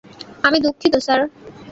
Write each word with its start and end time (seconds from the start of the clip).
আমি 0.43 0.57
দুঃখিত 0.59 0.93
স্যার। 0.97 1.19